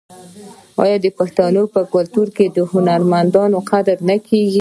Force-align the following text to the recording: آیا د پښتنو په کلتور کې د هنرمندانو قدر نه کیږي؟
آیا 0.83 0.97
د 1.01 1.07
پښتنو 1.19 1.63
په 1.73 1.81
کلتور 1.93 2.27
کې 2.35 2.45
د 2.55 2.57
هنرمندانو 2.71 3.57
قدر 3.71 3.97
نه 4.09 4.17
کیږي؟ 4.27 4.49